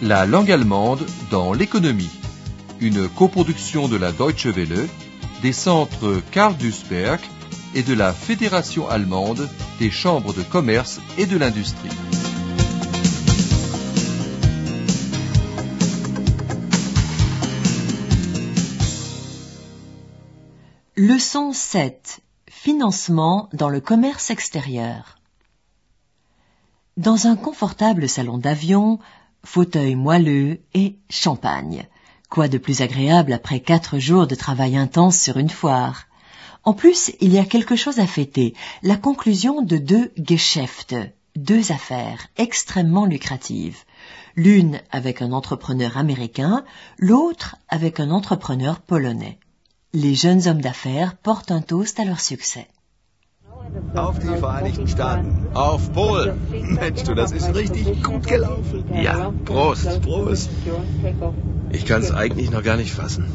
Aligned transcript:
La 0.00 0.24
langue 0.24 0.50
allemande 0.50 1.04
dans 1.30 1.52
l'économie. 1.52 2.10
Une 2.80 3.10
coproduction 3.10 3.86
de 3.86 3.96
la 3.96 4.10
Deutsche 4.10 4.46
Welle, 4.46 4.88
des 5.42 5.52
centres 5.52 6.22
Karl 6.30 6.56
Duisberg 6.56 7.20
et 7.74 7.82
de 7.82 7.92
la 7.92 8.14
Fédération 8.14 8.88
allemande 8.88 9.50
des 9.78 9.90
chambres 9.90 10.32
de 10.32 10.42
commerce 10.42 10.98
et 11.18 11.26
de 11.26 11.36
l'industrie. 11.36 11.90
Leçon 20.96 21.52
7. 21.52 22.20
Financement 22.48 23.50
dans 23.52 23.68
le 23.68 23.80
commerce 23.80 24.30
extérieur. 24.30 25.21
Dans 26.98 27.26
un 27.26 27.36
confortable 27.36 28.06
salon 28.06 28.36
d'avion, 28.36 28.98
fauteuil 29.44 29.94
moelleux 29.94 30.60
et 30.74 30.98
champagne. 31.08 31.86
Quoi 32.28 32.48
de 32.48 32.58
plus 32.58 32.82
agréable 32.82 33.32
après 33.32 33.60
quatre 33.60 33.98
jours 33.98 34.26
de 34.26 34.34
travail 34.34 34.76
intense 34.76 35.18
sur 35.18 35.38
une 35.38 35.48
foire? 35.48 36.04
En 36.64 36.74
plus, 36.74 37.10
il 37.22 37.32
y 37.32 37.38
a 37.38 37.46
quelque 37.46 37.76
chose 37.76 37.98
à 37.98 38.06
fêter, 38.06 38.52
la 38.82 38.96
conclusion 38.96 39.62
de 39.62 39.78
deux 39.78 40.12
Geschäfte, 40.22 40.94
deux 41.34 41.72
affaires 41.72 42.26
extrêmement 42.36 43.06
lucratives. 43.06 43.84
L'une 44.36 44.78
avec 44.90 45.22
un 45.22 45.32
entrepreneur 45.32 45.96
américain, 45.96 46.62
l'autre 46.98 47.56
avec 47.70 48.00
un 48.00 48.10
entrepreneur 48.10 48.80
polonais. 48.80 49.38
Les 49.94 50.14
jeunes 50.14 50.46
hommes 50.46 50.60
d'affaires 50.60 51.16
portent 51.16 51.52
un 51.52 51.62
toast 51.62 51.98
à 52.00 52.04
leur 52.04 52.20
succès. 52.20 52.68
Auf 53.94 54.18
die 54.18 54.26
Vereinigten 54.26 54.88
Staaten. 54.88 55.46
Auf 55.54 55.92
Polen. 55.92 56.40
Mensch, 56.50 57.02
du, 57.04 57.14
das 57.14 57.32
ist 57.32 57.54
richtig 57.54 58.02
gut 58.02 58.26
gelaufen. 58.26 58.84
Ja, 59.02 59.32
Prost. 59.44 60.02
Prost. 60.02 60.50
Ich 61.70 61.86
kann 61.86 62.02
es 62.02 62.12
eigentlich 62.12 62.50
noch 62.50 62.62
gar 62.62 62.76
nicht 62.76 62.92
fassen. 62.92 63.26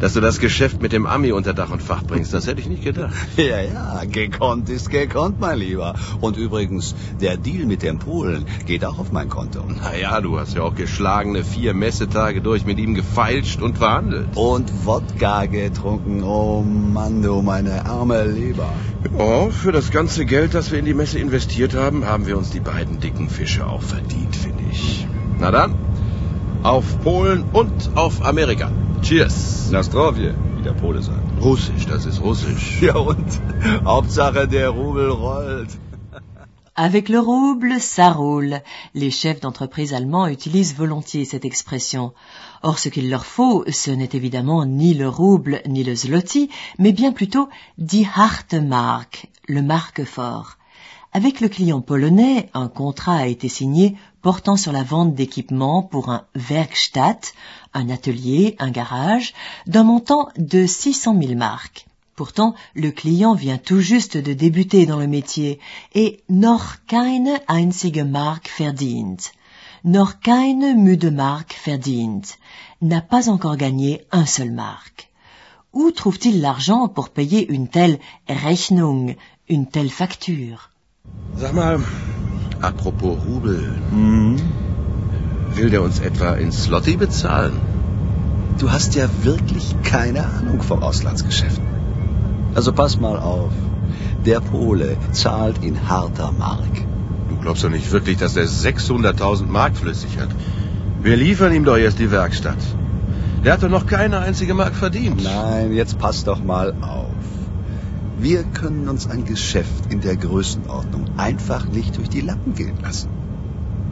Dass 0.00 0.12
du 0.12 0.20
das 0.20 0.38
Geschäft 0.38 0.80
mit 0.80 0.92
dem 0.92 1.06
Ami 1.06 1.32
unter 1.32 1.52
Dach 1.54 1.70
und 1.70 1.82
Fach 1.82 2.04
bringst, 2.04 2.32
das 2.32 2.46
hätte 2.46 2.60
ich 2.60 2.68
nicht 2.68 2.84
gedacht. 2.84 3.14
Ja, 3.36 3.60
ja, 3.60 4.02
gekonnt 4.04 4.68
ist 4.68 4.90
gekonnt, 4.90 5.40
mein 5.40 5.58
Lieber. 5.58 5.94
Und 6.20 6.36
übrigens, 6.36 6.94
der 7.20 7.36
Deal 7.36 7.66
mit 7.66 7.82
dem 7.82 7.98
Polen 7.98 8.46
geht 8.66 8.84
auch 8.84 8.98
auf 8.98 9.10
mein 9.10 9.28
Konto. 9.28 9.64
Naja, 9.64 10.20
du 10.20 10.38
hast 10.38 10.54
ja 10.54 10.62
auch 10.62 10.74
geschlagene 10.74 11.44
vier 11.44 11.72
Messetage 11.72 12.40
durch 12.40 12.64
mit 12.64 12.78
ihm 12.78 12.94
gefeilscht 12.94 13.62
und 13.62 13.78
verhandelt. 13.78 14.28
Und 14.34 14.70
Wodka 14.84 15.46
getrunken. 15.46 16.22
Oh 16.22 16.62
Mann, 16.62 17.22
du 17.22 17.42
meine 17.42 17.86
arme 17.86 18.24
Leber. 18.24 18.72
Oh, 19.16 19.50
für 19.50 19.72
das 19.72 19.90
ganze 19.90 20.26
Geld, 20.26 20.54
das 20.54 20.70
wir 20.70 20.78
in 20.78 20.84
die 20.84 20.94
Messe 20.94 21.18
investiert 21.18 21.74
haben, 21.74 22.04
haben 22.04 22.26
wir 22.26 22.36
uns 22.36 22.50
die 22.50 22.60
beiden 22.60 23.00
dicken 23.00 23.28
Fische 23.28 23.66
auch 23.66 23.82
verdient, 23.82 24.36
finde 24.36 24.64
ich. 24.70 25.06
Na 25.38 25.50
dann, 25.50 25.74
auf 26.62 27.00
Polen 27.02 27.44
und 27.52 27.90
auf 27.94 28.24
Amerika. 28.24 28.70
Cheers. 29.02 29.70
Na 29.70 29.82
zdrowie, 29.82 30.34
wie 30.56 30.62
der 30.62 30.74
Pole 30.74 31.02
sagt. 31.02 31.40
Russisch, 31.40 31.86
das 31.86 32.04
ist 32.06 32.20
Russisch. 32.20 32.82
Ja 32.82 32.96
und? 32.96 33.40
Hauptsache 33.84 34.46
der 34.48 34.70
Rubel 34.70 35.10
rollt. 35.10 35.70
Avec 36.74 37.08
le 37.08 37.18
rouble, 37.18 37.80
ça 37.80 38.12
roule. 38.12 38.60
Les 38.94 39.10
chefs 39.10 39.40
d'entreprise 39.40 39.94
allemands 39.94 40.28
utilisent 40.28 40.74
volontiers 40.74 41.24
cette 41.24 41.44
expression. 41.44 42.12
Or, 42.62 42.78
ce 42.78 42.88
qu'il 42.88 43.08
leur 43.10 43.24
faut, 43.24 43.64
ce 43.68 43.90
n'est 43.90 44.10
évidemment 44.12 44.64
ni 44.64 44.94
le 44.94 45.08
rouble 45.08 45.60
ni 45.66 45.84
le 45.84 45.94
zloty, 45.94 46.50
mais 46.78 46.92
bien 46.92 47.12
plutôt 47.12 47.48
die 47.78 48.06
harte 48.14 48.54
Mark, 48.54 49.28
le 49.48 49.62
marque 49.62 50.04
fort. 50.04 50.56
Avec 51.12 51.40
le 51.40 51.48
client 51.48 51.80
polonais, 51.80 52.48
un 52.52 52.68
contrat 52.68 53.16
a 53.16 53.26
été 53.26 53.48
signé 53.48 53.96
portant 54.22 54.56
sur 54.56 54.72
la 54.72 54.82
vente 54.82 55.14
d'équipements 55.14 55.82
pour 55.82 56.10
un 56.10 56.24
Werkstatt, 56.34 57.34
un 57.74 57.88
atelier, 57.90 58.56
un 58.58 58.70
garage, 58.70 59.34
d'un 59.66 59.84
montant 59.84 60.28
de 60.36 60.66
600 60.66 61.20
000 61.20 61.34
marques. 61.34 61.86
Pourtant, 62.18 62.54
le 62.74 62.90
client 62.90 63.34
vient 63.34 63.58
tout 63.58 63.78
juste 63.78 64.16
de 64.16 64.32
débuter 64.32 64.86
dans 64.86 64.98
le 64.98 65.06
métier 65.06 65.60
et 65.94 66.20
noch 66.28 66.78
keine 66.88 67.40
einzige 67.46 68.02
Mark 68.04 68.48
verdient. 68.48 69.30
Noch 69.84 70.18
keine 70.20 70.74
müde 70.74 71.12
Mark 71.12 71.52
verdient. 71.52 72.22
N'a 72.82 73.02
pas 73.02 73.28
encore 73.28 73.56
gagné 73.56 74.04
un 74.10 74.26
seul 74.26 74.50
marque. 74.50 75.10
Où 75.72 75.92
trouve-t-il 75.92 76.40
l'argent 76.40 76.88
pour 76.88 77.10
payer 77.10 77.48
une 77.52 77.68
telle 77.68 78.00
Rechnung, 78.28 79.14
une 79.48 79.66
telle 79.66 79.90
facture? 79.90 80.70
Apropos 82.60 83.16
Rubel, 83.26 83.72
Mhm. 83.90 84.36
will 85.54 85.70
der 85.70 85.82
uns 85.82 85.98
etwa 86.00 86.32
in 86.32 86.52
Slotty 86.52 86.96
bezahlen? 86.96 87.56
Du 88.58 88.70
hast 88.72 88.94
ja 88.96 89.08
wirklich 89.22 89.74
keine 89.84 90.24
Ahnung 90.26 90.62
vom 90.62 90.82
Auslandsgeschäft. 90.82 91.60
Also 92.54 92.72
pass 92.72 92.98
mal 92.98 93.16
auf. 93.18 93.52
Der 94.26 94.40
Pole 94.40 94.96
zahlt 95.12 95.62
in 95.64 95.88
harter 95.88 96.32
Mark. 96.32 96.74
Du 97.30 97.36
glaubst 97.36 97.62
doch 97.62 97.70
nicht 97.70 97.92
wirklich, 97.92 98.16
dass 98.18 98.34
der 98.34 98.48
600.000 98.48 99.48
Mark 99.48 99.76
flüssig 99.76 100.18
hat. 100.18 100.28
Wir 101.02 101.16
liefern 101.16 101.52
ihm 101.54 101.64
doch 101.64 101.76
erst 101.76 102.00
die 102.00 102.10
Werkstatt. 102.10 102.56
Der 103.44 103.52
hat 103.52 103.62
doch 103.62 103.68
noch 103.68 103.86
keine 103.86 104.18
einzige 104.18 104.54
Mark 104.54 104.74
verdient. 104.74 105.22
Nein, 105.22 105.72
jetzt 105.72 105.98
pass 106.00 106.24
doch 106.24 106.42
mal 106.42 106.74
auf. 106.80 106.97
Wir 108.20 108.42
können 108.42 108.88
uns 108.88 109.06
ein 109.06 109.24
Geschäft 109.24 109.92
in 109.92 110.00
der 110.00 110.16
Größenordnung 110.16 111.18
einfach 111.18 111.66
nicht 111.66 111.96
durch 111.96 112.08
die 112.08 112.20
Lappen 112.20 112.52
gehen 112.54 112.80
lassen. 112.82 113.10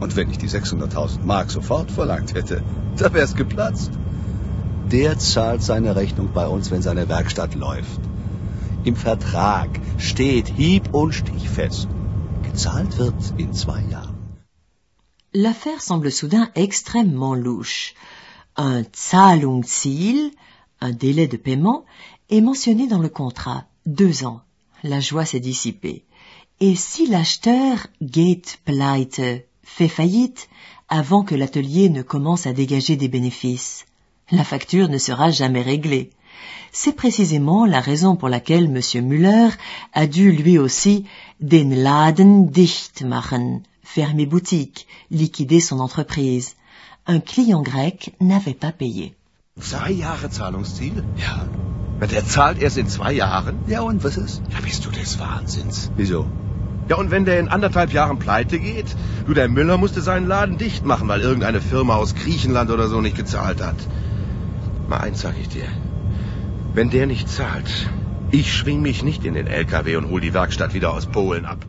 Und 0.01 0.17
wenn 0.17 0.29
ich 0.29 0.37
die 0.37 0.49
600.000 0.49 1.23
Mark 1.23 1.49
sofort 1.49 1.89
verlangt 1.89 2.33
hätte, 2.33 2.61
da 2.97 3.13
wär's 3.13 3.35
geplatzt. 3.35 3.91
Der 4.91 5.17
zahlt 5.17 5.63
seine 5.63 5.95
Rechnung 5.95 6.29
bei 6.33 6.45
uns, 6.45 6.71
wenn 6.71 6.81
seine 6.81 7.07
Werkstatt 7.07 7.55
läuft. 7.55 8.01
Im 8.83 8.97
Vertrag 8.97 9.69
steht 9.97 10.49
hieb- 10.49 10.93
und 10.93 11.13
stichfest. 11.13 11.87
Gezahlt 12.43 12.97
wird 12.97 13.33
in 13.37 13.53
zwei 13.53 13.81
Jahren. 13.83 14.17
L'affaire 15.33 15.79
semble 15.79 16.11
soudain 16.11 16.47
extrêmement 16.53 17.35
louche. 17.35 17.93
Un 18.57 18.85
Zahlungsziel, 18.91 20.31
un 20.81 20.91
délai 20.91 21.27
de 21.27 21.37
paiement, 21.37 21.85
est 22.29 22.41
mentionné 22.41 22.87
dans 22.87 23.01
le 23.01 23.09
contrat. 23.09 23.65
Deux 23.87 24.25
ans. 24.25 24.41
La 24.83 24.99
joie 24.99 25.23
s'est 25.23 25.39
dissipée. 25.39 26.03
Et 26.59 26.75
si 26.75 27.07
l'acheteur 27.07 27.87
geht 28.01 28.59
pleite, 28.65 29.21
fait 29.63 29.87
faillite, 29.87 30.49
avant 30.89 31.23
que 31.23 31.35
l'atelier 31.35 31.87
ne 31.87 32.01
commence 32.01 32.47
à 32.47 32.51
dégager 32.51 32.97
des 32.97 33.07
bénéfices, 33.07 33.85
la 34.29 34.43
facture 34.43 34.89
ne 34.89 34.97
sera 34.97 35.31
jamais 35.31 35.61
réglée. 35.61 36.09
C'est 36.73 36.97
précisément 36.97 37.65
la 37.65 37.79
raison 37.79 38.17
pour 38.17 38.27
laquelle 38.27 38.65
M. 38.65 39.05
Müller 39.05 39.51
a 39.93 40.05
dû 40.05 40.33
lui 40.33 40.57
aussi 40.57 41.05
den 41.39 41.73
Laden 41.73 42.49
dicht 42.51 43.03
machen, 43.03 43.61
fermer 43.83 44.25
boutique, 44.25 44.85
liquider 45.11 45.61
son 45.61 45.79
entreprise. 45.79 46.55
Un 47.05 47.21
client 47.21 47.61
grec 47.61 48.13
n'avait 48.19 48.53
pas 48.53 48.73
payé. 48.73 49.15
Zwei 49.61 49.95
Jahre 49.95 50.29
Zahlungsziel? 50.29 51.05
Ja. 51.17 51.47
Der 51.99 52.25
zahlt 52.25 52.59
erst 52.59 52.77
in 52.77 52.87
zwei 52.87 53.11
Jahren? 53.11 53.59
Ja, 53.67 53.81
und 53.81 54.03
was 54.03 54.17
ist? 54.17 54.41
Ja, 54.51 54.59
bist 54.61 54.85
du 54.85 54.91
des 54.91 55.19
Wahnsinns. 55.19 55.91
Wieso? 55.95 56.27
Ja, 56.89 56.95
und 56.95 57.11
wenn 57.11 57.25
der 57.25 57.39
in 57.39 57.47
anderthalb 57.49 57.91
Jahren 57.91 58.19
pleite 58.19 58.59
geht? 58.59 58.95
Du, 59.25 59.33
der 59.33 59.49
Müller 59.49 59.77
musste 59.77 60.01
seinen 60.01 60.27
Laden 60.27 60.57
dicht 60.57 60.85
machen, 60.85 61.07
weil 61.07 61.21
irgendeine 61.21 61.59
Firma 61.59 61.95
aus 61.95 62.15
Griechenland 62.15 62.69
oder 62.71 62.87
so 62.87 63.01
nicht 63.01 63.17
gezahlt 63.17 63.61
hat. 63.61 63.75
Mal 64.87 64.99
eins 64.99 65.21
sag 65.21 65.35
ich 65.41 65.49
dir. 65.49 65.67
Wenn 66.73 66.89
der 66.89 67.07
nicht 67.07 67.29
zahlt, 67.29 67.89
ich 68.31 68.53
schwing 68.53 68.81
mich 68.81 69.03
nicht 69.03 69.25
in 69.25 69.33
den 69.33 69.47
LKW 69.47 69.97
und 69.97 70.09
hol 70.09 70.21
die 70.21 70.33
Werkstatt 70.33 70.73
wieder 70.73 70.93
aus 70.93 71.07
Polen 71.07 71.45
ab. 71.45 71.65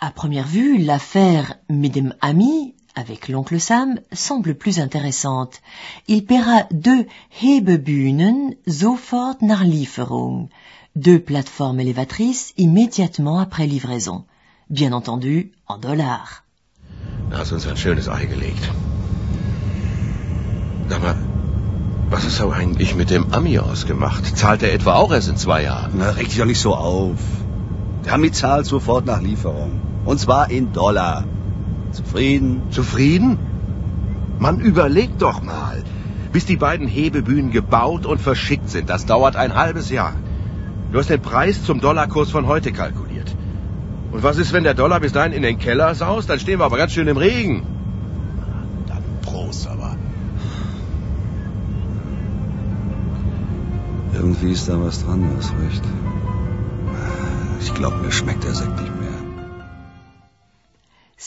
À 0.00 0.10
première 0.10 0.48
vue, 0.52 0.78
l'affaire 0.78 1.54
mit 1.68 1.94
dem 1.94 2.12
Ami, 2.20 2.73
avec 2.94 3.28
l'oncle 3.28 3.60
Sam, 3.60 3.98
semble 4.12 4.54
plus 4.54 4.78
intéressante. 4.78 5.60
Il 6.08 6.24
paiera 6.24 6.64
deux 6.70 7.06
Hebebühnen 7.42 8.54
sofort 8.66 9.36
nach 9.42 9.64
Lieferung, 9.64 10.48
deux 10.96 11.18
plateformes 11.18 11.80
élévatrices 11.80 12.52
immédiatement 12.56 13.38
après 13.40 13.66
livraison. 13.66 14.24
Bien 14.70 14.92
entendu, 14.92 15.52
en 15.66 15.78
dollars. 15.78 16.42
Da 17.30 17.38
hast 17.38 17.50
du 17.50 17.56
uns 17.56 17.66
ein 17.66 17.76
schönes 17.76 18.08
Ei 18.08 18.26
gelegt. 18.26 18.70
Sag 20.88 21.02
mal, 21.02 21.16
was 22.10 22.24
ist 22.24 22.40
aber 22.40 22.54
eigentlich 22.54 22.94
mit 22.94 23.10
dem 23.10 23.32
Ami 23.32 23.58
ausgemacht? 23.58 24.36
Zahlt 24.36 24.62
er 24.62 24.72
etwa 24.72 24.94
auch 24.94 25.12
erst 25.12 25.28
in 25.28 25.36
zwei 25.36 25.62
Jahren? 25.62 25.92
Na, 25.98 26.10
reg 26.10 26.28
dich 26.28 26.38
doch 26.38 26.46
nicht 26.46 26.60
so 26.60 26.74
auf. 26.74 27.18
Der 28.04 28.14
Ami 28.14 28.30
zahlt 28.30 28.66
sofort 28.66 29.06
nach 29.06 29.20
Lieferung. 29.20 29.80
Und 30.04 30.20
zwar 30.20 30.50
in 30.50 30.72
Dollar. 30.72 31.24
Zufrieden? 31.94 32.62
Zufrieden? 32.70 33.38
Man 34.38 34.60
überlegt 34.60 35.22
doch 35.22 35.42
mal. 35.42 35.82
Bis 36.32 36.44
die 36.44 36.56
beiden 36.56 36.88
Hebebühnen 36.88 37.50
gebaut 37.50 38.06
und 38.06 38.20
verschickt 38.20 38.68
sind, 38.68 38.90
das 38.90 39.06
dauert 39.06 39.36
ein 39.36 39.54
halbes 39.54 39.90
Jahr. 39.90 40.14
Du 40.90 40.98
hast 40.98 41.10
den 41.10 41.22
Preis 41.22 41.62
zum 41.62 41.80
Dollarkurs 41.80 42.30
von 42.30 42.46
heute 42.46 42.72
kalkuliert. 42.72 43.34
Und 44.12 44.22
was 44.22 44.38
ist, 44.38 44.52
wenn 44.52 44.64
der 44.64 44.74
Dollar 44.74 45.00
bis 45.00 45.12
dahin 45.12 45.32
in 45.32 45.42
den 45.42 45.58
Keller 45.58 45.94
saust? 45.94 46.30
Dann 46.30 46.38
stehen 46.38 46.60
wir 46.60 46.64
aber 46.66 46.76
ganz 46.76 46.92
schön 46.92 47.08
im 47.08 47.16
Regen. 47.16 47.64
Dann 48.86 49.02
Prost, 49.22 49.66
aber. 49.66 49.96
Irgendwie 54.12 54.52
ist 54.52 54.68
da 54.68 54.80
was 54.80 55.04
dran, 55.04 55.22
du 55.22 55.36
hast 55.36 55.52
recht. 55.64 55.82
Ich 57.60 57.74
glaube, 57.74 57.96
mir 57.96 58.12
schmeckt 58.12 58.44
der 58.44 58.54
Sekt 58.54 58.80
nicht 58.80 59.00
mehr. 59.00 59.03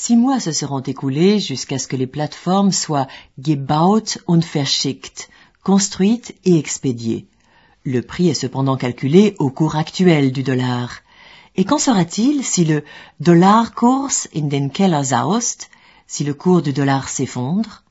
Six 0.07 0.15
mois 0.15 0.39
se 0.39 0.53
seront 0.53 0.79
écoulés 0.79 1.37
jusqu'à 1.37 1.77
ce 1.77 1.85
que 1.85 1.97
les 1.97 2.07
plateformes 2.07 2.71
soient 2.71 3.09
gebaut 3.43 4.17
und 4.25 4.41
verschickt, 4.41 5.27
construites 5.63 6.33
et 6.45 6.57
expédiées. 6.57 7.27
Le 7.83 8.01
prix 8.01 8.29
est 8.29 8.41
cependant 8.45 8.77
calculé 8.77 9.35
au 9.37 9.49
cours 9.49 9.75
actuel 9.75 10.31
du 10.31 10.43
dollar. 10.43 11.01
Et 11.57 11.65
qu'en 11.65 11.77
sera-t-il 11.77 12.45
si 12.45 12.63
le 12.63 12.85
Dollarkurs 13.19 14.29
in 14.33 14.47
den 14.47 14.69
Keller 14.69 15.03
saust, 15.03 15.69
si 16.07 16.23
le 16.23 16.33
cours 16.33 16.61
du 16.61 16.71
dollar 16.71 17.09
s'effondre? 17.09 17.83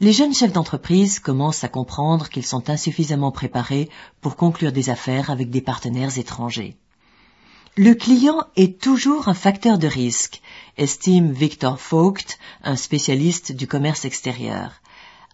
Les 0.00 0.14
jeunes 0.14 0.32
chefs 0.32 0.54
d'entreprise 0.54 1.18
commencent 1.18 1.62
à 1.62 1.68
comprendre 1.68 2.30
qu'ils 2.30 2.46
sont 2.46 2.70
insuffisamment 2.70 3.32
préparés 3.32 3.90
pour 4.22 4.36
conclure 4.36 4.72
des 4.72 4.88
affaires 4.88 5.28
avec 5.28 5.50
des 5.50 5.60
partenaires 5.60 6.16
étrangers. 6.16 6.78
Le 7.80 7.94
client 7.94 8.42
est 8.56 8.80
toujours 8.80 9.28
un 9.28 9.34
facteur 9.34 9.78
de 9.78 9.86
risque, 9.86 10.42
estime 10.78 11.30
Victor 11.30 11.78
Vogt, 11.90 12.36
un 12.64 12.74
spécialiste 12.74 13.52
du 13.52 13.68
commerce 13.68 14.04
extérieur. 14.04 14.82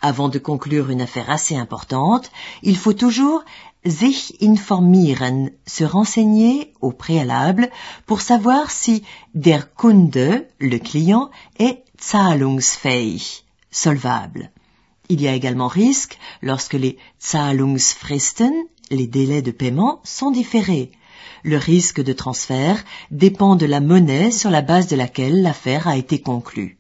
Avant 0.03 0.29
de 0.29 0.39
conclure 0.39 0.91
une 0.91 1.01
affaire 1.01 1.31
assez 1.31 1.57
importante, 1.57 2.31
il 2.63 2.77
faut 2.77 2.93
toujours 2.93 3.43
sich 3.87 4.35
informieren, 4.43 5.53
se 5.67 5.85
renseigner 5.85 6.75
au 6.83 6.93
préalable 6.93 7.71
pour 8.05 8.21
savoir 8.21 8.71
si 8.71 9.05
der 9.35 9.75
Kunde, 9.75 10.47
le 10.59 10.79
client, 10.79 11.31
est 11.59 11.83
zahlungsfähig, 11.99 13.43
solvable. 13.71 14.51
Il 15.09 15.23
y 15.23 15.29
a 15.29 15.35
également 15.35 15.69
risque 15.69 16.19
lorsque 16.43 16.75
les 16.75 16.99
Zahlungsfristen, 17.23 18.53
les 18.91 19.07
délais 19.07 19.41
de 19.41 19.51
paiement, 19.51 20.03
sont 20.05 20.31
différés. 20.31 20.93
Le 21.43 21.57
risque 21.57 22.03
de 22.03 22.13
transfert 22.13 22.85
dépend 23.11 23.57
de 23.57 23.67
la 23.67 23.81
monnaie 23.81 24.31
sur 24.31 24.51
la 24.51 24.63
base 24.63 24.87
de 24.89 24.97
laquelle 24.97 25.43
l'affaire 25.43 25.89
a 25.89 25.97
été 25.97 26.21
conclue. 26.21 26.79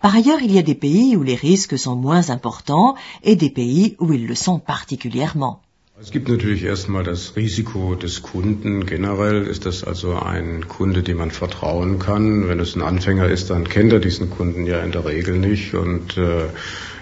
Par 0.00 0.14
ailleurs, 0.14 0.42
il 0.42 0.52
y 0.52 0.58
a 0.58 0.62
des 0.62 0.74
pays 0.74 1.16
où 1.16 1.22
les 1.22 1.34
risques 1.34 1.78
sont 1.78 1.96
moins 1.96 2.30
importants 2.30 2.94
et 3.22 3.36
des 3.36 3.50
pays 3.50 3.96
où 3.98 4.12
ils 4.12 4.26
le 4.26 4.34
sont 4.34 4.58
particulièrement. 4.58 5.62
Es 6.00 6.12
gibt 6.12 6.28
natürlich 6.28 6.62
erstmal 6.62 7.02
das 7.02 7.34
Risiko 7.34 7.96
des 7.96 8.22
Kunden. 8.22 8.86
Generell 8.86 9.48
ist 9.48 9.66
das 9.66 9.82
also 9.82 10.14
ein 10.14 10.68
Kunde, 10.68 11.02
dem 11.02 11.16
man 11.16 11.32
vertrauen 11.32 11.98
kann. 11.98 12.48
Wenn 12.48 12.60
es 12.60 12.76
ein 12.76 12.82
Anfänger 12.82 13.26
ist, 13.26 13.50
dann 13.50 13.68
kennt 13.68 13.92
er 13.92 13.98
diesen 13.98 14.30
Kunden 14.30 14.64
ja 14.64 14.78
in 14.78 14.92
der 14.92 15.04
Regel 15.04 15.36
nicht 15.38 15.74
und 15.74 16.16
äh, 16.16 16.44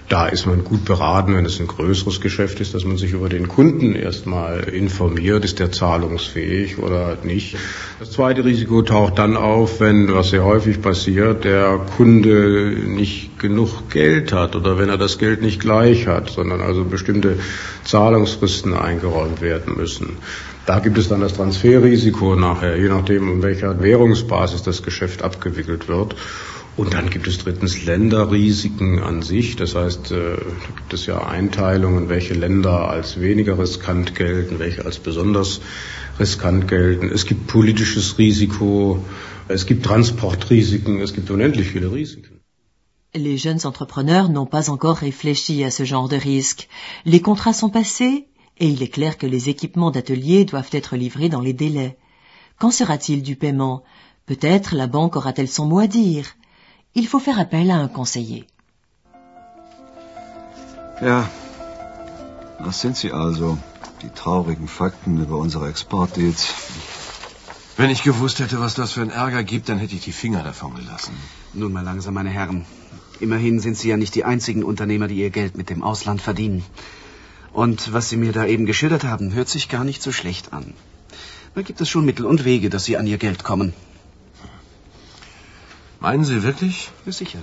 da 0.08 0.28
ist 0.28 0.46
man 0.46 0.62
gut 0.62 0.84
beraten, 0.84 1.36
wenn 1.36 1.44
es 1.44 1.58
ein 1.58 1.66
größeres 1.66 2.20
Geschäft 2.20 2.60
ist, 2.60 2.74
dass 2.74 2.84
man 2.84 2.96
sich 2.96 3.12
über 3.12 3.28
den 3.28 3.48
Kunden 3.48 3.94
erstmal 3.96 4.60
informiert, 4.60 5.44
ist 5.44 5.58
der 5.58 5.72
zahlungsfähig 5.72 6.78
oder 6.78 7.16
nicht. 7.24 7.56
Das 7.98 8.12
zweite 8.12 8.44
Risiko 8.44 8.82
taucht 8.82 9.18
dann 9.18 9.36
auf, 9.36 9.80
wenn, 9.80 10.12
was 10.14 10.30
sehr 10.30 10.44
häufig 10.44 10.80
passiert, 10.80 11.44
der 11.44 11.80
Kunde 11.96 12.76
nicht 12.86 13.38
genug 13.40 13.90
Geld 13.90 14.32
hat 14.32 14.54
oder 14.54 14.78
wenn 14.78 14.88
er 14.88 14.98
das 14.98 15.18
Geld 15.18 15.42
nicht 15.42 15.60
gleich 15.60 16.06
hat, 16.06 16.30
sondern 16.30 16.60
also 16.60 16.84
bestimmte 16.84 17.38
Zahlungsfristen 17.84 18.74
eingeräumt 18.74 19.40
werden 19.40 19.76
müssen. 19.76 20.18
Da 20.66 20.80
gibt 20.80 20.98
es 20.98 21.08
dann 21.08 21.20
das 21.20 21.34
Transferrisiko 21.34 22.34
nachher, 22.34 22.76
je 22.76 22.88
nachdem, 22.88 23.30
um 23.30 23.42
welcher 23.42 23.80
Währungsbasis 23.80 24.64
das 24.64 24.82
Geschäft 24.82 25.22
abgewickelt 25.22 25.88
wird. 25.88 26.16
Und 26.76 26.92
dann 26.92 27.08
gibt 27.08 27.26
es 27.26 27.38
drittens 27.38 27.84
Länderrisiken 27.86 28.98
an 28.98 29.22
sich. 29.22 29.56
Das 29.56 29.74
heißt, 29.74 30.10
äh, 30.10 30.36
da 30.36 30.76
gibt 30.76 30.92
es 30.92 31.06
ja 31.06 31.26
Einteilungen, 31.26 32.10
welche 32.10 32.34
Länder 32.34 32.90
als 32.90 33.18
weniger 33.18 33.58
riskant 33.58 34.14
gelten, 34.14 34.58
welche 34.58 34.84
als 34.84 34.98
besonders 34.98 35.60
riskant 36.20 36.68
gelten. 36.68 37.08
Es 37.08 37.24
gibt 37.24 37.46
politisches 37.46 38.18
Risiko, 38.18 39.02
es 39.48 39.64
gibt 39.64 39.86
Transportrisiken, 39.86 41.00
es 41.00 41.14
gibt 41.14 41.30
unendlich 41.30 41.68
viele 41.68 41.90
Risiken. 41.90 42.40
Les 43.14 43.38
jeunes 43.38 43.64
entrepreneurs 43.64 44.28
n'ont 44.28 44.50
pas 44.56 44.68
encore 44.68 44.98
réfléchi 44.98 45.64
à 45.64 45.70
ce 45.70 45.84
genre 45.84 46.08
de 46.10 46.16
risque. 46.16 46.68
Les 47.06 47.20
contrats 47.20 47.54
sont 47.54 47.70
passés 47.70 48.26
et 48.58 48.68
il 48.68 48.82
est 48.82 48.88
clair 48.88 49.16
que 49.16 49.26
les 49.26 49.48
équipements 49.48 49.90
d'atelier 49.90 50.44
doivent 50.44 50.72
être 50.72 50.96
livrés 50.96 51.30
dans 51.30 51.40
les 51.40 51.54
délais. 51.54 51.96
Qu'en 52.58 52.70
sera-t-il 52.70 53.22
du 53.22 53.34
paiement? 53.34 53.82
Peut-être 54.26 54.74
la 54.74 54.86
banque 54.86 55.16
aura-t-elle 55.16 55.48
son 55.48 55.64
mot 55.64 55.78
à 55.78 55.86
dire 55.86 56.26
il 56.94 57.06
faut 57.06 57.20
faire 57.20 57.38
appel 57.38 57.70
à 57.70 57.76
un 57.76 57.88
conseiller. 57.88 58.46
Ja, 61.02 61.28
das 62.64 62.80
sind 62.80 62.96
sie 62.96 63.12
also, 63.12 63.58
die 64.02 64.10
traurigen 64.10 64.66
Fakten 64.66 65.20
über 65.20 65.36
unsere 65.36 65.68
Exportdeals. 65.68 66.54
Wenn 67.76 67.90
ich 67.90 68.02
gewusst 68.02 68.38
hätte, 68.38 68.58
was 68.58 68.74
das 68.74 68.92
für 68.92 69.02
einen 69.02 69.10
Ärger 69.10 69.44
gibt, 69.44 69.68
dann 69.68 69.78
hätte 69.78 69.94
ich 69.94 70.00
die 70.00 70.12
Finger 70.12 70.42
davon 70.42 70.74
gelassen. 70.74 71.14
Nun 71.52 71.72
mal 71.72 71.84
langsam, 71.84 72.14
meine 72.14 72.30
Herren. 72.30 72.64
Immerhin 73.20 73.60
sind 73.60 73.76
Sie 73.76 73.88
ja 73.88 73.98
nicht 73.98 74.14
die 74.14 74.24
einzigen 74.24 74.64
Unternehmer, 74.64 75.08
die 75.08 75.16
ihr 75.16 75.30
Geld 75.30 75.56
mit 75.58 75.68
dem 75.68 75.82
Ausland 75.82 76.22
verdienen. 76.22 76.64
Und 77.52 77.92
was 77.92 78.08
Sie 78.08 78.16
mir 78.16 78.32
da 78.32 78.46
eben 78.46 78.64
geschildert 78.64 79.04
haben, 79.04 79.34
hört 79.34 79.48
sich 79.48 79.68
gar 79.68 79.84
nicht 79.84 80.02
so 80.02 80.12
schlecht 80.12 80.54
an. 80.54 80.72
Da 81.54 81.62
gibt 81.62 81.80
es 81.82 81.88
schon 81.90 82.06
Mittel 82.06 82.24
und 82.26 82.44
Wege, 82.46 82.70
dass 82.70 82.84
Sie 82.84 82.96
an 82.96 83.06
Ihr 83.06 83.18
Geld 83.18 83.44
kommen. 83.44 83.74
Meinen 86.00 86.24
Sie 86.24 86.42
wirklich? 86.42 86.90
Ja, 87.04 87.12
sicher. 87.12 87.38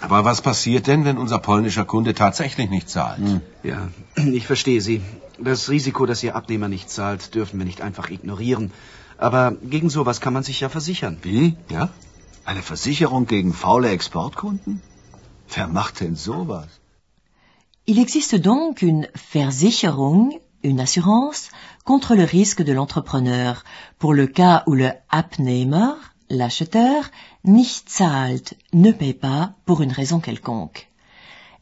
Aber 0.00 0.24
was 0.24 0.42
passiert 0.42 0.86
denn, 0.86 1.04
wenn 1.04 1.18
unser 1.18 1.38
polnischer 1.38 1.84
Kunde 1.84 2.14
tatsächlich 2.14 2.68
nicht 2.70 2.88
zahlt? 2.88 3.18
Hm. 3.18 3.40
Ja, 3.62 3.88
ich 4.16 4.46
verstehe 4.46 4.80
Sie. 4.80 5.00
Das 5.38 5.68
Risiko, 5.68 6.06
dass 6.06 6.22
Ihr 6.22 6.36
Abnehmer 6.36 6.68
nicht 6.68 6.90
zahlt, 6.90 7.34
dürfen 7.34 7.58
wir 7.58 7.66
nicht 7.66 7.80
einfach 7.80 8.10
ignorieren. 8.10 8.72
Aber 9.16 9.52
gegen 9.62 9.90
sowas 9.90 10.20
kann 10.20 10.32
man 10.32 10.42
sich 10.42 10.60
ja 10.60 10.68
versichern. 10.68 11.18
Wie? 11.22 11.56
Ja? 11.70 11.90
Eine 12.44 12.62
Versicherung 12.62 13.26
gegen 13.26 13.52
faule 13.52 13.88
Exportkunden? 13.90 14.82
Wer 15.54 15.68
macht 15.68 16.00
denn 16.00 16.16
sowas? 16.16 16.68
Il 17.86 17.98
existe 17.98 18.40
donc 18.40 18.82
une 18.82 19.06
Versicherung, 19.14 20.40
une 20.62 20.80
assurance, 20.80 21.50
contre 21.84 22.14
le 22.14 22.24
risque 22.24 22.62
de 22.62 22.72
l'entrepreneur, 22.72 23.62
pour 23.98 24.14
le 24.14 24.26
cas 24.26 24.62
où 24.66 24.72
le 24.74 24.90
Abnehmer, 25.08 25.92
l'acheteur, 26.28 27.04
nicht 27.44 28.02
ne 28.72 28.90
paie 28.90 29.12
pas 29.12 29.52
pour 29.66 29.82
une 29.82 29.92
raison 29.92 30.18
quelconque. 30.18 30.88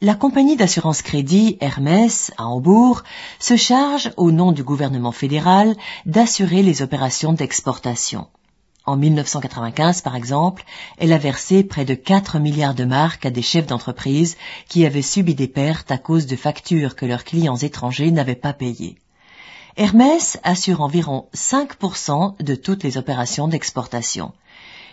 La 0.01 0.15
compagnie 0.15 0.57
d'assurance 0.57 1.03
crédit 1.03 1.59
Hermès 1.61 2.33
à 2.37 2.47
Hambourg 2.47 3.03
se 3.39 3.57
charge, 3.57 4.11
au 4.17 4.33
nom 4.33 4.53
du 4.53 4.65
gouvernement 4.65 5.12
fédéral, 5.12 5.77
d'assurer 6.07 6.62
les 6.62 6.83
opérations 6.83 7.33
d'exportation. 7.33 8.27
En 8.85 8.97
1995, 8.97 10.01
par 10.01 10.17
exemple, 10.17 10.65
elle 10.99 11.12
a 11.12 11.19
versé 11.19 11.62
près 11.62 11.85
de 11.85 11.95
4 11.95 12.41
milliards 12.41 12.75
de 12.75 12.85
marques 12.85 13.27
à 13.27 13.31
des 13.31 13.43
chefs 13.43 13.67
d'entreprise 13.67 14.37
qui 14.69 14.85
avaient 14.85 15.03
subi 15.03 15.37
des 15.37 15.47
pertes 15.47 15.93
à 15.93 15.99
cause 15.99 16.27
de 16.27 16.35
factures 16.35 16.97
que 16.97 17.07
leurs 17.07 17.23
clients 17.23 17.57
étrangers 17.57 18.11
n'avaient 18.11 18.35
pas 18.35 18.53
payées. 18.53 18.97
Hermès 19.77 20.39
assure 20.43 20.81
environ 20.81 21.29
5% 21.35 22.43
de 22.43 22.55
toutes 22.57 22.83
les 22.83 22.99
opérations 22.99 23.47
d'exportation. 23.47 24.33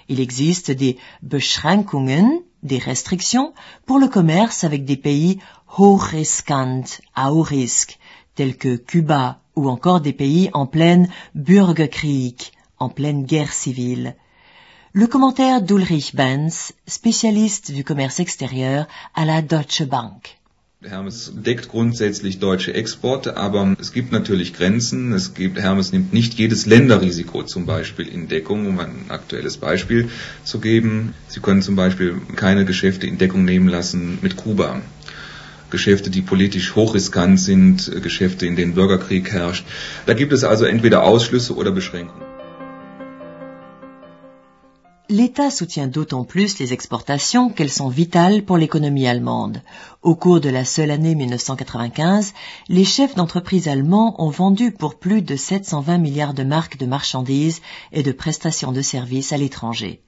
Il 0.09 0.19
existe 0.19 0.71
des 0.71 0.97
Beschränkungen, 1.21 2.41
des 2.63 2.79
restrictions, 2.79 3.53
pour 3.85 3.99
le 3.99 4.07
commerce 4.07 4.63
avec 4.63 4.83
des 4.83 4.97
pays 4.97 5.39
hochriskant, 5.77 6.83
à 7.15 7.31
haut 7.31 7.43
risque, 7.43 7.99
tels 8.33 8.57
que 8.57 8.75
Cuba 8.75 9.39
ou 9.55 9.69
encore 9.69 10.01
des 10.01 10.13
pays 10.13 10.49
en 10.53 10.65
pleine 10.65 11.09
Bürgerkrieg, 11.35 12.41
en 12.79 12.89
pleine 12.89 13.23
guerre 13.23 13.53
civile. 13.53 14.15
Le 14.93 15.05
commentaire 15.05 15.61
d'Ulrich 15.61 16.15
Benz, 16.15 16.73
spécialiste 16.87 17.71
du 17.71 17.83
commerce 17.83 18.19
extérieur 18.19 18.87
à 19.13 19.25
la 19.25 19.43
Deutsche 19.43 19.83
Bank. 19.83 20.38
Hermes 20.81 21.33
deckt 21.35 21.67
grundsätzlich 21.67 22.39
deutsche 22.39 22.73
Exporte, 22.73 23.35
aber 23.35 23.75
es 23.81 23.91
gibt 23.91 24.13
natürlich 24.13 24.53
Grenzen. 24.53 25.11
Es 25.11 25.33
gibt, 25.33 25.59
Hermes 25.59 25.91
nimmt 25.91 26.13
nicht 26.13 26.35
jedes 26.35 26.65
Länderrisiko 26.65 27.43
zum 27.43 27.65
Beispiel 27.65 28.07
in 28.07 28.29
Deckung, 28.29 28.65
um 28.65 28.79
ein 28.79 29.07
aktuelles 29.09 29.57
Beispiel 29.57 30.07
zu 30.45 30.61
geben. 30.61 31.13
Sie 31.27 31.41
können 31.41 31.61
zum 31.61 31.75
Beispiel 31.75 32.21
keine 32.37 32.63
Geschäfte 32.63 33.07
in 33.07 33.17
Deckung 33.17 33.43
nehmen 33.43 33.67
lassen 33.67 34.19
mit 34.21 34.37
Kuba. 34.37 34.81
Geschäfte, 35.69 36.09
die 36.09 36.21
politisch 36.21 36.73
hochriskant 36.75 37.41
sind, 37.41 37.91
Geschäfte, 38.01 38.45
in 38.45 38.55
denen 38.55 38.73
Bürgerkrieg 38.73 39.33
herrscht. 39.33 39.65
Da 40.05 40.13
gibt 40.13 40.31
es 40.31 40.45
also 40.45 40.63
entweder 40.63 41.03
Ausschlüsse 41.03 41.57
oder 41.57 41.71
Beschränkungen. 41.71 42.28
L'État 45.11 45.49
soutient 45.49 45.87
d'autant 45.87 46.23
plus 46.23 46.59
les 46.59 46.71
exportations 46.71 47.49
qu'elles 47.49 47.71
sont 47.71 47.89
vitales 47.89 48.43
pour 48.43 48.57
l'économie 48.57 49.07
allemande. 49.07 49.63
Au 50.03 50.13
cours 50.13 50.39
de 50.39 50.49
la 50.49 50.63
seule 50.63 50.91
année 50.91 51.15
1995, 51.15 52.35
les 52.67 52.85
chefs 52.85 53.15
d'entreprise 53.15 53.67
allemands 53.67 54.23
ont 54.23 54.29
vendu 54.29 54.71
pour 54.71 54.99
plus 54.99 55.23
de 55.23 55.35
720 55.35 55.97
milliards 55.97 56.35
de 56.35 56.43
marques 56.43 56.77
de 56.77 56.85
marchandises 56.85 57.63
et 57.91 58.03
de 58.03 58.11
prestations 58.11 58.71
de 58.71 58.83
services 58.83 59.33
à 59.33 59.37
l'étranger. 59.37 60.03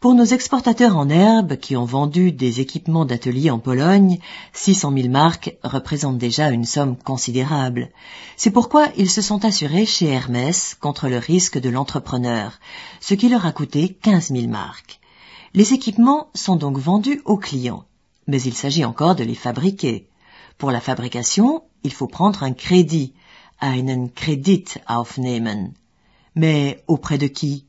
Pour 0.00 0.14
nos 0.14 0.24
exportateurs 0.24 0.96
en 0.96 1.10
herbe 1.10 1.56
qui 1.56 1.76
ont 1.76 1.84
vendu 1.84 2.32
des 2.32 2.60
équipements 2.60 3.04
d'atelier 3.04 3.50
en 3.50 3.58
Pologne, 3.58 4.18
600 4.54 4.94
000 4.96 5.08
marques 5.10 5.58
représentent 5.62 6.16
déjà 6.16 6.48
une 6.48 6.64
somme 6.64 6.96
considérable. 6.96 7.90
C'est 8.38 8.50
pourquoi 8.50 8.88
ils 8.96 9.10
se 9.10 9.20
sont 9.20 9.44
assurés 9.44 9.84
chez 9.84 10.06
Hermès 10.06 10.74
contre 10.74 11.10
le 11.10 11.18
risque 11.18 11.58
de 11.58 11.68
l'entrepreneur, 11.68 12.60
ce 13.02 13.12
qui 13.12 13.28
leur 13.28 13.44
a 13.44 13.52
coûté 13.52 13.90
15 13.90 14.32
000 14.32 14.46
marques. 14.46 15.00
Les 15.52 15.74
équipements 15.74 16.28
sont 16.32 16.56
donc 16.56 16.78
vendus 16.78 17.20
aux 17.26 17.36
clients, 17.36 17.84
mais 18.26 18.40
il 18.40 18.54
s'agit 18.54 18.86
encore 18.86 19.16
de 19.16 19.24
les 19.24 19.34
fabriquer. 19.34 20.08
Pour 20.56 20.70
la 20.70 20.80
fabrication, 20.80 21.64
il 21.84 21.92
faut 21.92 22.06
prendre 22.08 22.42
un 22.42 22.54
crédit, 22.54 23.12
einen 23.60 24.08
Kredit 24.08 24.64
aufnehmen. 24.88 25.74
Mais 26.34 26.82
auprès 26.86 27.18
de 27.18 27.26
qui? 27.26 27.66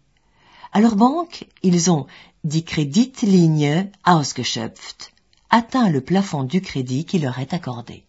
À 0.72 0.82
leur 0.82 0.96
banque, 0.96 1.46
ils 1.64 1.90
ont 1.90 2.08
die 2.44 2.64
Kreditlinie 2.64 3.92
ausgeschöpft, 4.04 5.12
atteint 5.50 5.90
le 5.90 6.02
plafond 6.02 6.44
du 6.44 6.62
crédit 6.62 7.06
qui 7.06 7.20
leur 7.20 7.38
est 7.40 7.54
accordé. 7.54 8.04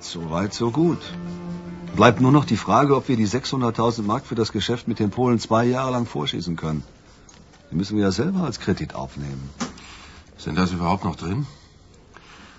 So 0.00 0.20
weit, 0.30 0.54
so 0.54 0.70
gut. 0.70 1.02
Bleibt 1.96 2.20
nur 2.20 2.32
noch 2.32 2.46
die 2.46 2.56
Frage, 2.56 2.96
ob 2.96 3.08
wir 3.08 3.16
die 3.16 3.26
600.000 3.26 4.02
Mark 4.02 4.24
für 4.24 4.34
das 4.36 4.52
Geschäft 4.52 4.88
mit 4.88 4.98
den 4.98 5.10
Polen 5.10 5.38
zwei 5.38 5.64
Jahre 5.64 5.90
lang 5.90 6.06
vorschießen 6.06 6.56
können. 6.56 6.82
Die 7.70 7.76
müssen 7.76 7.96
wir 7.96 8.04
ja 8.04 8.12
selber 8.12 8.44
als 8.44 8.60
Kredit 8.60 8.94
aufnehmen. 8.94 9.50
Sind 10.38 10.56
das 10.56 10.72
überhaupt 10.72 11.04
noch 11.04 11.16
drin? 11.16 11.46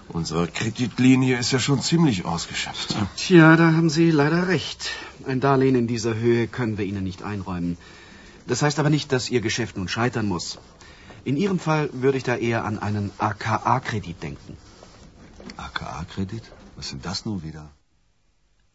Unsere 0.09 0.47
Kreditlinie 0.47 1.38
ist 1.38 1.51
ja 1.51 1.59
schon 1.59 1.81
ziemlich 1.81 2.25
ausgeschöpft. 2.25 2.95
Tja, 3.15 3.55
da 3.55 3.71
haben 3.73 3.89
Sie 3.89 4.11
leider 4.11 4.47
recht. 4.50 4.89
Ein 5.25 5.39
Darlehen 5.39 5.75
in 5.75 5.88
dieser 5.88 6.15
Höhe 6.15 6.47
können 6.47 6.77
wir 6.77 6.85
Ihnen 6.85 7.03
nicht 7.03 7.23
einräumen. 7.23 7.77
Das 8.51 8.62
heißt 8.63 8.79
aber 8.79 8.89
nicht, 8.89 9.12
dass 9.13 9.29
Ihr 9.29 9.39
Geschäft 9.39 9.77
nun 9.77 9.88
scheitern 9.88 10.27
muss. 10.27 10.58
In 11.24 11.38
Ihrem 11.38 11.60
Fall 11.65 11.89
würde 11.93 12.17
ich 12.17 12.25
da 12.29 12.36
eher 12.36 12.65
an 12.65 12.79
einen 12.79 13.12
AKA-Kredit 13.17 14.22
denken. 14.22 14.58
AKA-Kredit? 15.67 16.43
Was 16.75 16.89
sind 16.89 17.05
das 17.05 17.24
nun 17.25 17.43
wieder? 17.43 17.72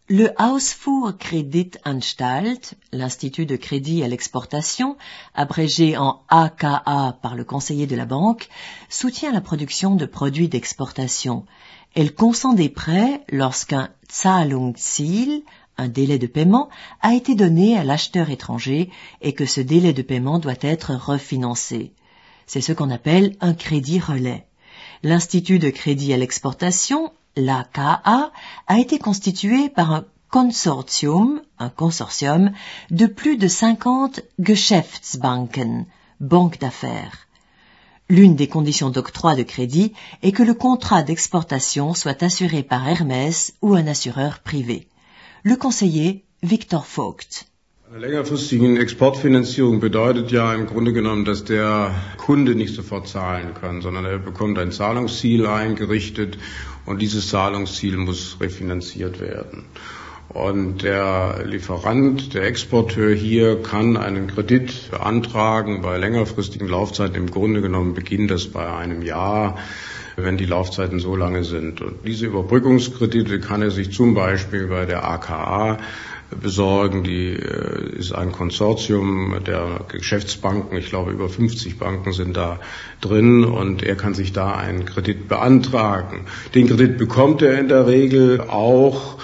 Le 0.09 0.35
Ausfuhrkreditanstalt, 0.39 2.77
l'Institut 2.91 3.45
de 3.45 3.57
crédit 3.57 4.03
à 4.03 4.09
l'exportation, 4.09 4.97
abrégé 5.35 5.99
en 5.99 6.23
AKA 6.29 7.19
par 7.21 7.35
le 7.35 7.45
conseiller 7.45 7.87
de 7.87 7.97
la 7.97 8.07
banque, 8.07 8.49
soutient 8.89 9.33
la 9.33 9.43
production 9.43 9.95
de 9.97 10.07
produits 10.07 10.49
d'exportation. 10.49 11.45
Elle 11.93 12.15
consent 12.15 12.55
des 12.55 12.71
prêts 12.71 13.21
lorsqu'un 13.29 13.91
Zahlungsziel, 14.11 15.43
un 15.79 15.89
délai 15.89 16.19
de 16.19 16.27
paiement 16.27 16.69
a 17.03 17.15
été 17.15 17.35
donné 17.35 17.77
à 17.77 17.85
l'acheteur 17.85 18.31
étranger 18.31 18.91
et 19.21 19.33
que 19.33 19.47
ce 19.47 19.61
délai 19.61 19.93
de 19.93 20.03
paiement 20.03 20.39
doit 20.39 20.55
être 20.61 20.95
refinancé. 20.95 21.93
C'est 22.47 22.61
ce 22.61 22.73
qu'on 22.73 22.91
appelle 22.91 23.37
un 23.41 23.55
crédit 23.55 24.01
relais. 24.01 24.47
L'Institut 25.03 25.59
de 25.59 25.71
crédit 25.71 26.13
à 26.13 26.17
l'exportation, 26.17 27.13
l'AKA, 27.37 28.33
a 28.67 28.79
été 28.79 28.99
constitué 28.99 29.69
par 29.69 29.93
un 29.93 30.05
consortium, 30.31 31.43
un 31.59 31.69
consortium, 31.69 32.53
de 32.91 33.07
plus 33.07 33.37
de 33.37 33.49
50 33.49 34.21
Geschäftsbanken, 34.39 35.87
banques 36.21 36.59
d'affaires. 36.59 37.27
L'une 38.09 38.37
des 38.37 38.47
conditions 38.47 38.91
d'octroi 38.91 39.35
de 39.35 39.43
crédit 39.43 39.93
est 40.23 40.33
que 40.33 40.43
le 40.43 40.55
contrat 40.55 41.03
d'exportation 41.03 41.93
soit 41.93 42.23
assuré 42.23 42.63
par 42.63 42.89
Hermès 42.89 43.55
ou 43.63 43.75
un 43.75 43.87
assureur 43.87 44.39
privé. 44.41 44.89
Le 45.49 45.57
conseiller 45.57 46.23
Victor 46.41 46.83
Vogt. 46.83 47.47
Eine 47.89 48.01
längerfristige 48.01 48.81
Exportfinanzierung 48.81 49.79
bedeutet 49.79 50.33
ja 50.33 50.53
im 50.53 50.67
Grunde 50.67 50.93
genommen, 50.93 51.25
dass 51.25 51.45
der 51.45 51.95
Kunde 52.17 52.57
nicht 52.57 52.75
sofort 52.75 53.07
zahlen 53.07 53.55
kann, 53.55 53.81
sondern 53.81 54.07
er 54.07 54.19
bekommt 54.19 54.59
ein 54.59 54.73
Zahlungsziel 54.73 55.47
eingerichtet 55.47 56.37
und 56.85 57.01
dieses 57.01 57.29
Zahlungsziel 57.29 57.97
muss 57.97 58.39
refinanziert 58.41 59.21
werden. 59.21 59.67
Und 60.31 60.83
der 60.83 61.45
Lieferant, 61.45 62.35
der 62.35 62.43
Exporteur 62.43 63.15
hier 63.15 63.63
kann 63.63 63.97
einen 63.97 64.27
Kredit 64.27 64.91
beantragen 64.91 65.81
bei 65.81 65.97
längerfristigen 65.97 66.67
Laufzeiten. 66.67 67.15
Im 67.15 67.31
Grunde 67.31 67.63
genommen 67.63 67.95
beginnt 67.95 68.33
das 68.33 68.49
bei 68.49 68.69
einem 68.69 69.01
Jahr 69.03 69.59
wenn 70.17 70.37
die 70.37 70.47
Laufzeiten 70.47 70.99
so 70.99 71.15
lange 71.15 71.45
sind. 71.45 71.81
Und 71.83 72.07
diese 72.07 72.27
Überbrückungskredite 72.27 73.41
kann 73.41 73.63
er 73.63 73.71
sich 73.71 73.93
zum 73.93 74.15
Beispiel 74.15 74.67
bei 74.67 74.87
der 74.87 75.05
AKA 75.05 75.79
besorgen. 76.41 77.05
Die 77.05 77.35
äh, 77.35 77.99
ist 77.99 78.13
ein 78.13 78.33
Konsortium 78.33 79.37
der 79.47 79.81
Geschäftsbanken. 79.89 80.77
Ich 80.79 80.89
glaube, 80.89 81.13
über 81.13 81.29
50 81.29 81.79
Banken 81.79 82.13
sind 82.13 82.37
da 82.37 82.59
drin 83.01 83.45
und 83.45 83.83
er 83.83 83.97
kann 83.97 84.15
sich 84.15 84.33
da 84.33 84.55
einen 84.55 84.87
Kredit 84.87 85.29
beantragen. 85.29 86.27
Den 86.55 86.67
Kredit 86.67 86.99
bekommt 86.99 87.43
er 87.43 87.59
in 87.59 87.69
der 87.69 87.87
Regel 87.87 88.41
auch, 88.41 89.19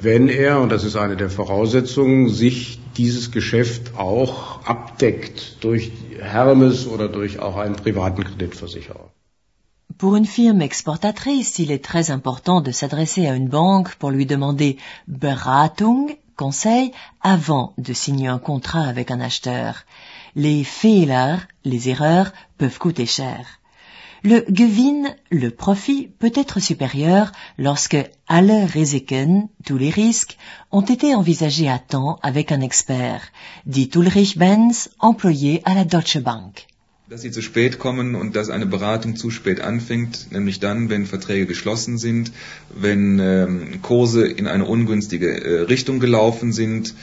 wenn 0.00 0.28
er, 0.28 0.60
und 0.60 0.70
das 0.70 0.84
ist 0.84 0.96
eine 0.96 1.16
der 1.16 1.28
Voraussetzungen, 1.28 2.28
sich 2.28 2.78
dieses 2.96 3.30
Geschäft 3.30 3.96
auch 3.96 4.64
abdeckt 4.64 5.56
durch 5.60 5.92
Hermes 6.20 6.86
oder 6.86 7.08
durch 7.08 7.38
auch 7.38 7.56
einen 7.56 7.76
privaten 7.76 8.24
Kreditversicherer. 8.24 9.10
Pour 9.98 10.14
une 10.14 10.26
firme 10.26 10.62
exportatrice, 10.62 11.58
il 11.58 11.72
est 11.72 11.84
très 11.84 12.12
important 12.12 12.60
de 12.60 12.70
s'adresser 12.70 13.26
à 13.26 13.34
une 13.34 13.48
banque 13.48 13.96
pour 13.96 14.12
lui 14.12 14.26
demander 14.26 14.76
Beratung, 15.08 16.16
conseil, 16.36 16.92
avant 17.20 17.72
de 17.78 17.92
signer 17.92 18.28
un 18.28 18.38
contrat 18.38 18.84
avec 18.84 19.10
un 19.10 19.18
acheteur. 19.18 19.86
Les 20.36 20.62
Fehler, 20.62 21.38
les 21.64 21.88
erreurs, 21.88 22.32
peuvent 22.58 22.78
coûter 22.78 23.06
cher. 23.06 23.58
Le 24.22 24.44
Gewinn, 24.48 25.16
le 25.32 25.50
profit, 25.50 26.06
peut 26.20 26.32
être 26.32 26.60
supérieur 26.60 27.32
lorsque 27.56 27.98
alle 28.28 28.66
Risiken, 28.66 29.48
tous 29.66 29.78
les 29.78 29.90
risques, 29.90 30.38
ont 30.70 30.82
été 30.82 31.16
envisagés 31.16 31.68
à 31.68 31.80
temps 31.80 32.20
avec 32.22 32.52
un 32.52 32.60
expert, 32.60 33.32
dit 33.66 33.90
Ulrich 33.96 34.38
Benz, 34.38 34.90
employé 35.00 35.60
à 35.64 35.74
la 35.74 35.84
Deutsche 35.84 36.18
Bank. 36.18 36.68
Dass 37.08 37.22
sie 37.22 37.30
zu 37.30 37.40
spät 37.40 37.78
kommen 37.78 38.14
und 38.14 38.36
dass 38.36 38.50
eine 38.50 38.66
Beratung 38.66 39.16
zu 39.16 39.30
spät 39.30 39.62
anfängt, 39.62 40.30
nämlich 40.30 40.60
dann, 40.60 40.90
wenn 40.90 41.06
Verträge 41.06 41.46
geschlossen 41.46 41.96
sind, 41.96 42.32
wenn 42.68 43.18
ähm, 43.18 43.80
Kurse 43.80 44.26
in 44.26 44.46
eine 44.46 44.66
ungünstige 44.66 45.42
äh, 45.42 45.60
Richtung 45.62 46.00
gelaufen 46.00 46.52
sind. 46.52 46.94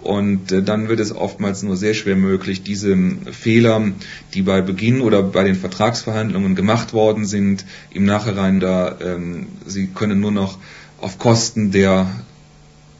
Und 0.00 0.52
äh, 0.52 0.62
dann 0.62 0.88
wird 0.88 1.00
es 1.00 1.12
oftmals 1.12 1.64
nur 1.64 1.76
sehr 1.76 1.94
schwer 1.94 2.14
möglich, 2.14 2.62
diese 2.62 2.96
Fehler, 3.32 3.82
die 4.32 4.42
bei 4.42 4.62
Beginn 4.62 5.00
oder 5.00 5.24
bei 5.24 5.42
den 5.42 5.56
Vertragsverhandlungen 5.56 6.54
gemacht 6.54 6.92
worden 6.92 7.26
sind, 7.26 7.64
im 7.90 8.04
Nachhinein 8.04 8.60
da, 8.60 8.96
ähm, 9.00 9.48
sie 9.66 9.88
können 9.88 10.20
nur 10.20 10.30
noch 10.30 10.58
auf 11.00 11.18
Kosten 11.18 11.72
der 11.72 12.08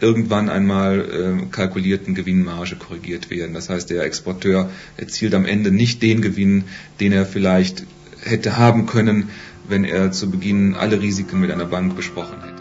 irgendwann 0.00 0.48
einmal 0.48 1.00
äh, 1.00 1.46
kalkulierten 1.50 2.14
Gewinnmarge 2.14 2.76
korrigiert 2.76 3.30
werden. 3.30 3.54
Das 3.54 3.68
heißt, 3.68 3.90
der 3.90 4.04
Exporteur 4.04 4.70
erzielt 4.96 5.34
am 5.34 5.44
Ende 5.44 5.70
nicht 5.70 6.02
den 6.02 6.22
Gewinn, 6.22 6.64
den 7.00 7.12
er 7.12 7.26
vielleicht 7.26 7.84
hätte 8.22 8.56
haben 8.56 8.86
können, 8.86 9.30
wenn 9.68 9.84
er 9.84 10.12
zu 10.12 10.30
Beginn 10.30 10.74
alle 10.74 11.00
Risiken 11.00 11.40
mit 11.40 11.50
einer 11.50 11.66
Bank 11.66 11.96
besprochen 11.96 12.42
hätte. 12.42 12.57